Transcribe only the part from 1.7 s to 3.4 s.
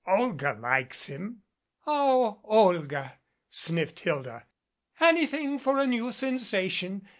"Oh, Olga"